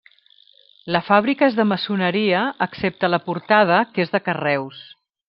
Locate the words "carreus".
4.31-4.81